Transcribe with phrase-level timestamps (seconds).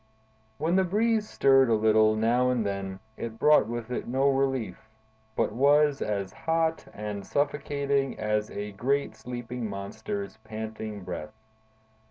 [0.57, 4.89] When the breeze stirred a little now and then, it brought with it no relief,
[5.35, 11.33] but was as hot and suffocating as a great sleeping monster's panting breath.